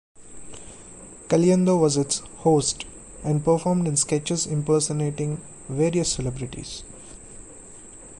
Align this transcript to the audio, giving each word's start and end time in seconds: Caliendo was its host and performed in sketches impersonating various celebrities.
Caliendo 1.27 1.77
was 1.79 1.95
its 1.95 2.21
host 2.39 2.85
and 3.23 3.45
performed 3.45 3.87
in 3.87 3.95
sketches 3.95 4.47
impersonating 4.47 5.39
various 5.69 6.11
celebrities. 6.11 6.83